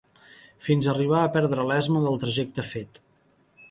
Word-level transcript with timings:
Fins 0.67 0.87
arribar 0.95 1.21
a 1.23 1.29
perdre 1.37 1.69
l'esma 1.73 2.05
del 2.09 2.21
trajecte 2.27 2.71
fet 2.75 3.05